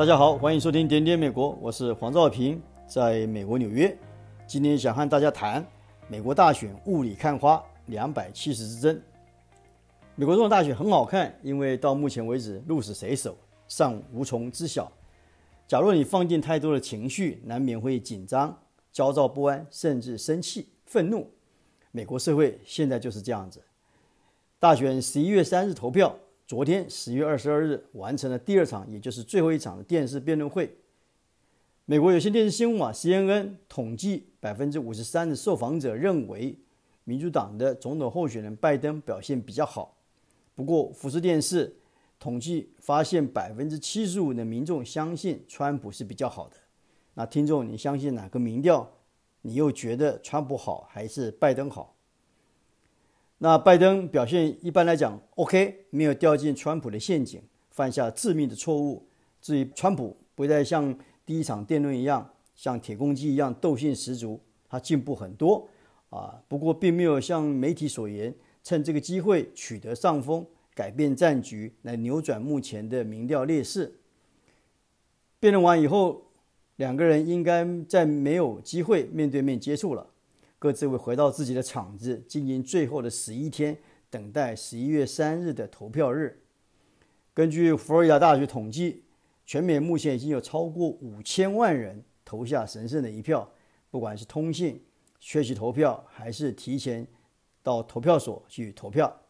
[0.00, 3.94] 大家好，欢迎收听点点美国，我是黄兆平，在美国纽约。
[4.46, 5.62] 今天想和大家谈
[6.08, 8.98] 美国大选雾里看花，两百七十之争。
[10.14, 13.36] 美国这种大选很好看，因为到目前为止鹿死谁手
[13.68, 14.90] 尚无从知晓。
[15.68, 18.58] 假如你放进太多的情绪，难免会紧张、
[18.90, 21.30] 焦躁不安，甚至生气、愤怒。
[21.90, 23.62] 美国社会现在就是这样子。
[24.58, 26.16] 大选十一月三日投票，
[26.50, 30.76] 昨天十月二十二日完成了第二场，也就是最后一场的电视辩论会。
[31.84, 36.58] 美国有线电视新闻网 CNN 统计，百分之五十三的受访者认为
[37.04, 39.96] 民主党的总统候选人拜登表现比较好。
[40.56, 41.76] 不过，福斯电视。
[42.18, 46.56] 统计发现，百分之七十五的民众相信川普是比较好的。
[47.14, 48.90] 那听众，你相信哪个民调？
[49.42, 51.94] 你又觉得川普好还是拜登好？
[53.42, 59.06] 那拜登表现一般来讲 OK，没有掉进川普的陷阱，犯下致命的错误。
[59.40, 65.66] 至于川普，不再像第一场辩论一样，像铁公鸡一样斗性十足，他进步很多
[66.10, 66.42] 啊。
[66.48, 70.46] 不过，并没有像媒体所言，趁这个机会取得上风。
[70.72, 74.00] 改变战局来扭转目前的民调劣势。
[75.38, 76.30] 辩论完以后，
[76.76, 80.06] 两个人应该再没有机会面对面接触了，
[80.60, 83.78] 各自会回到自己的场子，进行最后的十一天，
[84.10, 86.42] 等待十一月三日的投票日。
[87.32, 89.04] 根据佛罗里达大学统计，
[89.46, 93.50] 全美目前已经有超过五千万人投下神圣的一票，
[93.90, 94.84] 不管是通信、
[95.18, 97.06] 缺席投票，还是提前
[97.62, 99.22] 到投票所去投票。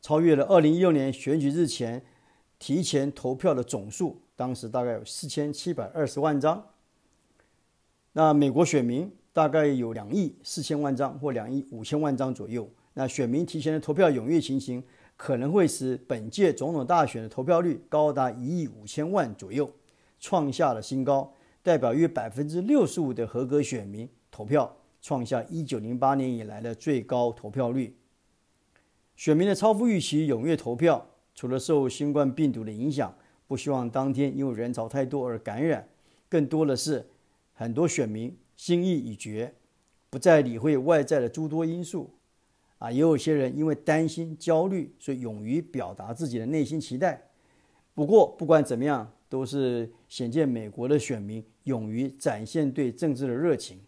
[0.00, 2.02] 超越了二零一六年选举日前
[2.58, 6.70] 提前投票的总数，当时大概有四千七百二十万张。
[8.14, 12.68] 那美国选民大概有两亿四千万张或两亿五千万张左右。
[12.94, 14.82] 那选民提前的投票踊跃情形，
[15.16, 19.70] 可能会使本届总统大选的投票率高达一亿五千万左右，
[20.20, 27.96] 创下了新高，代表约百分之六十五的合格选民投票，创下一九零八年以来的最高投票率。
[29.16, 33.14] 选民的超乎预期踊跃投票，除了受新冠病毒的影响，
[33.46, 35.88] 不希望当天因为人潮太多而感染，
[36.28, 37.08] 更多的是
[37.54, 39.52] 很多选民心意已决，
[40.08, 42.08] 不再理会外在的诸多因素。
[42.78, 47.20] 啊，也有些人因为担心、焦虑，所以勇于表达自己的内心期待。
[47.92, 53.80] 不过，不管怎么样，都是显见美国的选民勇于展现对政治的热情。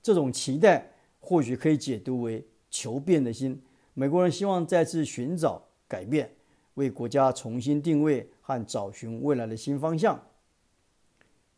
[0.00, 3.60] 这种期待或许可以解读为求变的心。
[3.92, 6.32] 美国人希望再次寻找改变，
[6.74, 10.24] 为国家重新定位和找寻未来的新方向。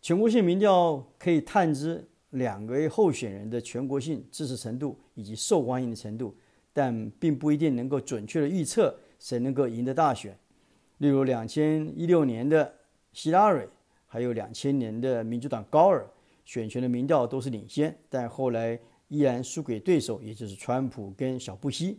[0.01, 6.35] 全国性民调可以探知两位候选人的全国性支持程度以及受欢迎的程度，
[6.73, 10.37] 但并不一定能够准确的预测谁能够赢得大选。
[10.99, 12.73] 例如，两千一六年的
[13.13, 13.69] 希拉蕊，
[14.07, 16.07] 还有两千年的民主党高尔，
[16.45, 18.79] 选前的民调都是领先，但后来
[19.09, 21.99] 依然输给对手，也就是川普跟小布希。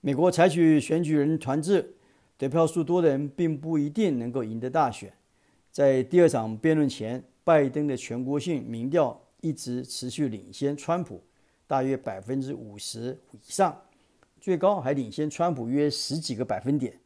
[0.00, 1.94] 美国采取选举人团制，
[2.36, 5.12] 得票数多的人并不一定能够赢得大选。
[5.70, 11.22] 在第二场辩论前，拜登的全国性民调一直持续领先川普，
[11.66, 13.82] 大约百分之五十以上，
[14.40, 16.98] 最高还领先川普约十几个百分点。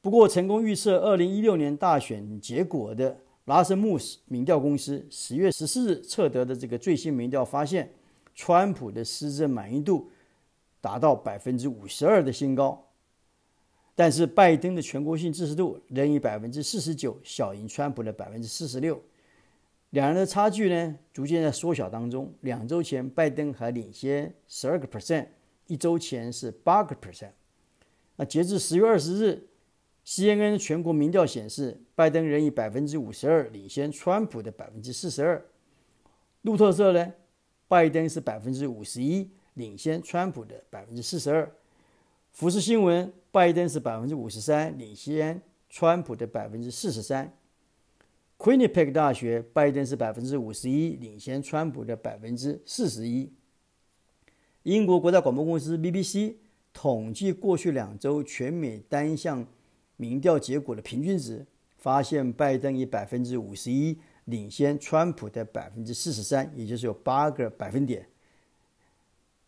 [0.00, 7.92] 不过，成功预测二零一六年大选结果的拉森穆斯民调公司十月十四日测得的这个最新民调发现，
[8.34, 10.10] 川普的施政满意度。
[10.80, 12.86] 达到百分之五十二的新高，
[13.96, 19.02] 但是拜登的全国性支持度仍以百分之四十九小赢川普的百分之四十六，
[19.90, 22.32] 两人的差距呢逐渐在缩小当中。
[22.40, 25.26] 两周前拜登还领先十二个 percent，
[25.66, 27.32] 一周前是八个 percent。
[28.16, 29.48] 那截至十月二十日
[30.04, 35.46] ，CNN 全国民调显示，拜登仍以百分之五十二领先川普的百分之四十二。
[36.42, 37.14] 路透社呢，
[37.66, 39.30] 拜登是百分之五十一。
[39.54, 41.50] 领先川普的百分之四十二，
[42.30, 47.36] 福斯新闻，拜登是百分之五十三，领先川普的百分之四十三。
[48.38, 53.32] Quinnipiac 大学，拜登是百分之五十一，领先川普的百分之四十一。
[54.62, 56.36] 英国国家广播公司 BBC
[56.72, 59.44] 统计过去两周全美单项
[59.96, 61.44] 民调结果的平均值，
[61.78, 68.06] 发现拜登以百分之五十一领先川普的百分之四十三，也就是有八个百分点。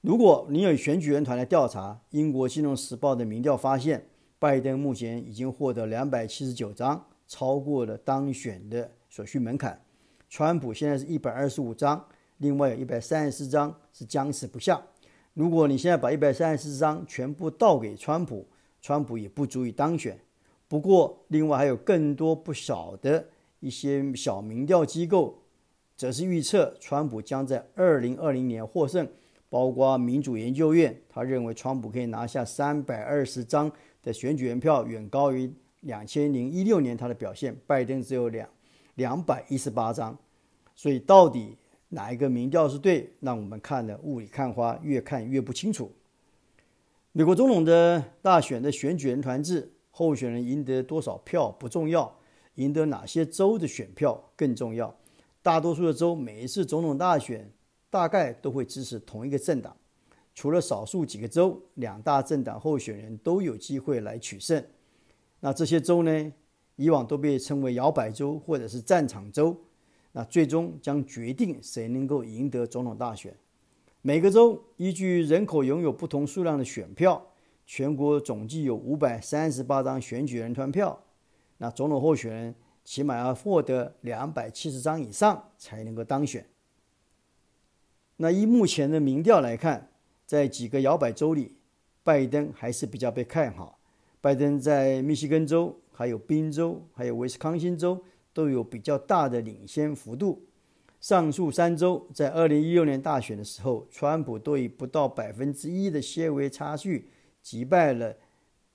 [0.01, 4.05] 如果你有选举人团来调查，英国金融时报的民调发现，
[4.41, 9.81] 拜登目前已经获得两百七十九张，超过了当选的所需门槛。
[10.29, 12.05] 川普现在是一百二十五张，
[12.39, 14.83] 另外有一百三十四张是僵持不下。
[15.35, 18.45] 如果你现在把一百三十四张全部倒给川普，
[18.83, 20.19] 川普也不足以当选。
[20.67, 23.25] 不过，另外还有更多不少的
[23.61, 25.41] 一些小民调机构
[25.97, 29.09] 则是预测川普将在二零二零年获胜。
[29.49, 37.57] 包括民主研究院，他认为川普可以拿下三百二十张的选举人票，远高于两千零一六年他的表现。
[37.67, 38.49] 拜登只有两
[38.95, 40.17] 两百一十八张，
[40.75, 41.57] 所以到底
[41.89, 43.13] 哪一个民调是对？
[43.21, 45.91] 让我们看的雾里看花，越看越不清楚。
[47.13, 52.17] 美国总统的大选的选举人团制，候选人赢得多少票不重要，
[52.55, 54.95] 赢得哪些州的选票更重要。
[55.43, 57.51] 大多数的州，每一次总统大选。
[57.93, 59.77] 大概都会支持同一个政党，
[60.33, 64.65] 除了少数几个州，两大政党候选人都有机会来取胜。
[65.41, 66.33] 那这些州呢，
[66.77, 69.57] 以往都被称为摇摆州或者是战场州。
[70.13, 73.37] 那最终将决定谁能够赢得总统大选。
[74.03, 77.25] 每个州依据人口拥有不同数量的选票，
[77.67, 81.05] 全国总计有五百三十八张选举人团票。
[81.59, 86.47] 那总统候选人起码要获得两百七十张以上才能够当选。
[88.17, 89.91] 那依目前的民调来看，
[90.27, 91.57] 在几个摇摆州里，
[92.03, 93.80] 拜登还是比较被看好。
[94.21, 98.03] 拜登在密西根州、还有宾州、还有威斯康星州
[98.33, 100.47] 都有比较大的领先幅度。
[101.01, 107.09] 上述三州在二零一六年大选的时候，川普都以不到百分之一的些微差距
[107.41, 108.17] 击败了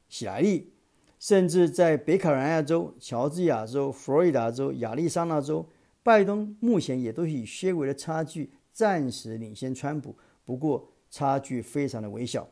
[0.10, 0.72] 希拉里。
[1.20, 5.70] 甚至在北卡罗来纳州、乔治亚州、佛罗里达州、亚利桑那州，
[6.04, 8.52] 拜登目前也都以些微的差距。
[8.72, 12.50] 暂时领先川普，不过差距非常的微小。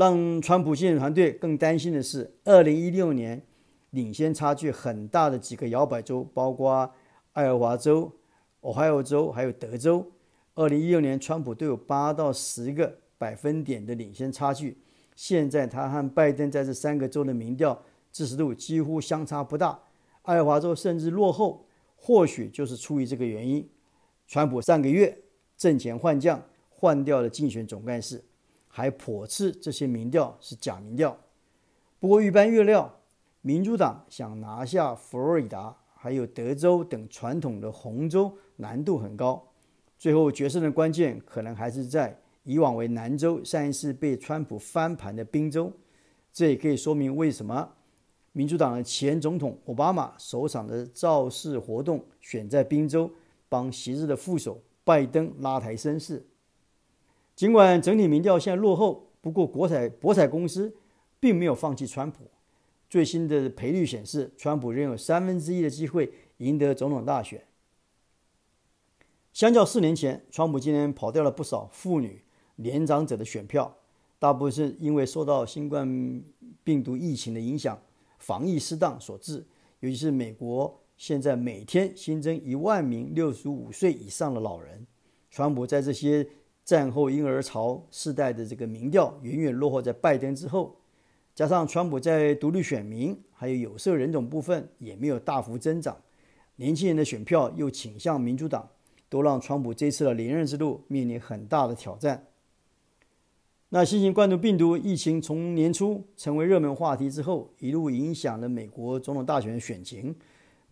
[0.00, 3.42] 让川普竞选团队更担心的是，二零一六年
[3.90, 6.90] 领先差距很大的几个摇摆州，包括
[7.32, 8.10] 爱荷华州、
[8.62, 10.10] 俄亥俄州还有德州，
[10.54, 14.78] 二零一六年川普都有八到十个百分点的领先差距。
[15.14, 17.78] 现在他和拜登在这三个州的民调
[18.10, 19.78] 支持度几乎相差不大，
[20.22, 23.68] 爱荷华州甚至落后，或许就是出于这个原因。
[24.26, 25.18] 川普上个月
[25.58, 28.24] 阵前换将，换掉了竞选总干事，
[28.70, 31.18] 还颇斥这些民调是假民调。
[31.98, 33.00] 不过预般预料，
[33.42, 39.52] 民主党想拿下佛罗里达还有德州等传统的红州难度很高。
[39.98, 45.70] 最后决胜的关键可能还是在以往为蓝州、上一次被川普翻盘的宾州。
[46.32, 47.72] 这也可以说明为什么
[48.32, 53.10] 民主党的前总统奥巴马首场的造势活动选在宾州。
[53.50, 56.24] 帮昔日的副手拜登拉抬声势。
[57.40, 60.76] 尽管整体民调现在落后，不过国彩博彩公司
[61.18, 62.30] 并没有放弃川普。
[62.86, 67.42] 最新的赔率显示，川普仍有三分之一的机会赢得总统大选。
[69.32, 72.22] 相较四年前，川普今年跑掉了不少妇女、
[72.56, 73.74] 年长者的选票，
[74.18, 76.22] 大部分是因为受到新冠
[76.62, 77.80] 病毒疫情的影响，
[78.18, 79.46] 防疫失当所致，
[79.78, 80.78] 尤其是美国。
[80.98, 84.86] 现在每天新增一万名六十五岁以上的老人，
[85.30, 86.28] 川普在这些
[86.70, 90.76] 战后婴儿潮世代的这个民调远远落后在拜登之后，
[91.34, 95.96] 加上川普在独立选民还有有色人种部分也没有大幅增长，
[96.54, 98.68] 年轻人的选票又倾向民主党，
[99.08, 102.28] 都让川普这次的连任之路面临很大的挑战。
[103.70, 110.14] 那新型冠状病毒疫情从年初成为热门话题之后，一路影响了美国总统大选选情。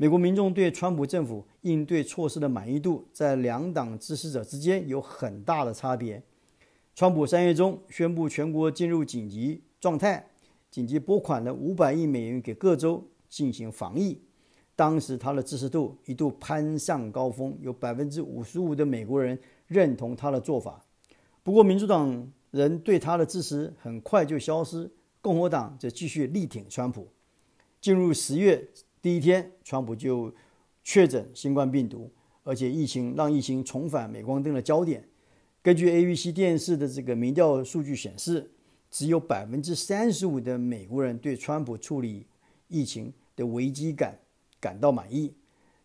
[0.01, 6.23] 美国民众对川普政府应对措施的满意度，在两党支持者之间有很大的差别。
[6.95, 10.25] 川普三月中宣布全国进入紧急状态，
[10.71, 14.23] 紧急拨款了五百亿美元给各州进行防疫。
[14.77, 19.37] 当时他的支持度一度攀上高峰，有百分之五十五的美国人
[19.67, 20.81] 认同他的做法。
[21.43, 24.89] 不过，民主党人对他的支持很快就消失，
[25.21, 27.09] 共和党则继续力挺川普。
[27.81, 28.69] 进入十月。
[29.01, 30.35] 第一天，川普就
[30.83, 32.11] 确诊新冠病毒，
[32.43, 35.07] 而且疫情让疫情重返镁光灯的焦点。
[35.63, 38.51] 根据 ABC 电视的这个民调数据显示，
[38.91, 42.27] 只有百分之三十五的美国人对川普处理
[42.67, 44.19] 疫情的危机感
[44.61, 45.33] 感到满意。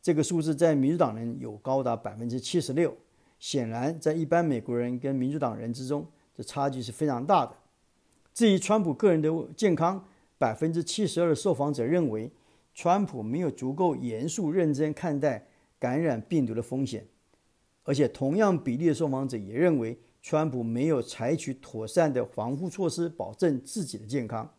[0.02, 2.96] 这个数字在民主党人有高达百分之七十六。
[3.38, 7.54] 显然，在一般美国人跟民主党人之中，这差距是非常大的。
[8.34, 10.04] 至于川普个人的健康，
[10.40, 12.32] 百分之七十二的受访者认为。
[12.74, 15.48] 川普没有足够严肃认真看待
[15.80, 17.06] 感染病毒的风险，
[17.84, 24.52] 而且同样比例的受访者也认为，川普没有采取妥善的防护措施保证自己的健康。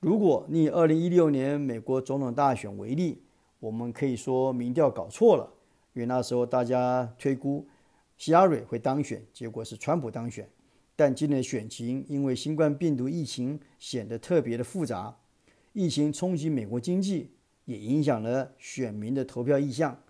[0.00, 3.22] 如果你以二零一六年美国总统大选为例，
[3.60, 5.48] 我们可以说民调搞错了，
[5.94, 7.66] 因为那时候大家推估
[8.18, 10.50] 希拉蕊会当选，结果是川普当选。
[10.96, 15.16] 但今年选情因为新冠病毒疫情显得特别的复杂。
[15.72, 17.30] 疫情冲击美国经济，
[17.64, 20.02] 也影响了选民的投票意向。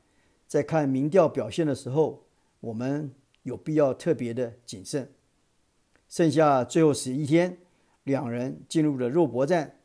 [0.47, 2.25] 在看民调表现的时候，
[2.61, 3.13] 我们
[3.45, 5.13] 有必要特别的谨慎。
[6.09, 7.59] 剩下最后十一天，
[8.05, 9.77] 两人进入了肉搏战。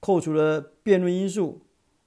[0.00, 1.60] 扣除了辩论因素，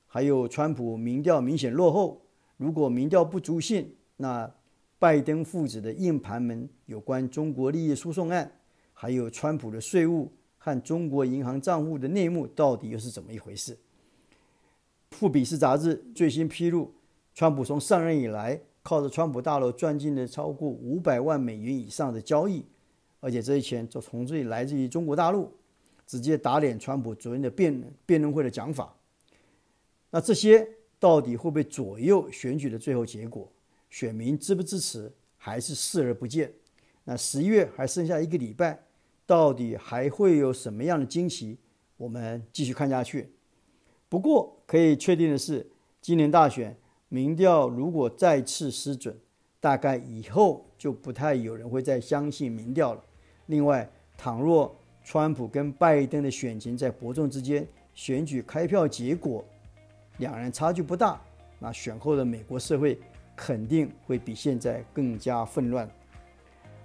[0.08, 2.25] 还有川普民调明显落后，
[2.58, 4.51] 如果民调不足信，那
[4.98, 8.60] 拜登父子的硬盘门有关中国利益输送案，
[8.93, 10.32] 还有川普的税务
[10.63, 13.77] 和中国银行账户的内幕，到底又是怎么一回事？
[15.12, 16.89] 富比士杂志最新披露，
[17.36, 22.65] 川普从上任以来，靠着川普大楼赚进了超过五百万美元以上的交易，
[23.20, 25.51] 而且这些钱就从这里来自于中国大陆。
[26.05, 28.93] 直接打脸川普昨天的辩辩论会的讲法，
[30.12, 30.67] 那这些
[31.00, 33.51] 到底会不会左右选举的最后结果？
[33.89, 36.53] 选民支不支持，还是视而不见？
[37.05, 38.84] 那十一月还剩下一个礼拜，
[39.25, 41.58] 到底还会有什么样的惊喜？
[41.98, 43.32] 我们继续看下去。
[44.10, 45.65] 不过可以确定的是，
[46.01, 46.75] 今年大选
[47.10, 49.18] 民调如果再次失准，
[49.60, 53.03] 大概以后就不太有人会再相信民调了。
[53.46, 59.44] 另外，倘若川普跟拜登的选情在伯仲之间，选举开票结果
[60.18, 61.22] 两人差距不大，
[61.60, 63.00] 那选后的美国社会
[63.36, 65.89] 肯定会比现在更加混乱。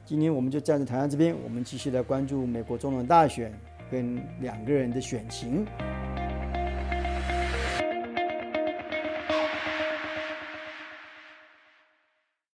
[0.08, 3.52] 今天我们就站在台湾这边，我们继续来关注美国总统大选
[3.90, 5.66] 跟两个人的选情。